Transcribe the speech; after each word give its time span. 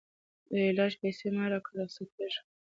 د 0.49 0.51
علاج 0.67 0.93
پیسې 1.01 1.27
مي 1.35 1.45
راکړه 1.51 1.75
رخصتېږم 1.85 2.45